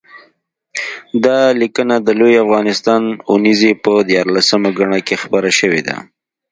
دا 1.25 1.39
لیکنه 1.61 1.95
د 1.99 2.09
لوی 2.19 2.35
افغانستان 2.45 3.01
اوونیزې 3.29 3.71
په 3.83 3.91
یارلسمه 4.15 4.69
ګڼه 4.79 4.99
کې 5.07 5.15
خپره 5.23 5.49
شوې 5.59 5.81
ده 5.87 5.95